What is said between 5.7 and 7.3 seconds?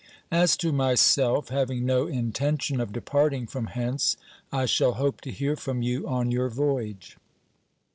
you on your voyage.